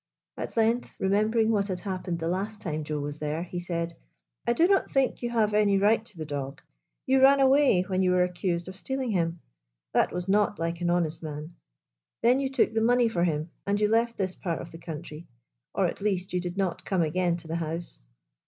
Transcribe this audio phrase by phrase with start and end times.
[0.35, 3.95] At length, remembering what had happened the last time Joe was there, he said:"
[4.47, 6.59] I do not think you have any right to the dog.
[7.05, 9.41] You ran away when you were accused of stealing him.
[9.93, 11.53] That was not like an honest man.
[12.23, 15.27] Then you took the money for him, and you left this part of the country,
[15.75, 17.55] or at least you did not 91 GYPSY, THE TALKING DOG come again to the
[17.57, 17.99] house.